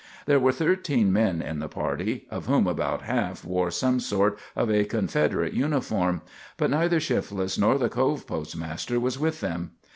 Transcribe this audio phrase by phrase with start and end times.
[0.25, 4.71] There were thirteen men in the party, of whom about half wore some part of
[4.71, 6.23] a Confederate uniform;
[6.57, 9.73] but neither Shifless nor the Cove postmaster was with them.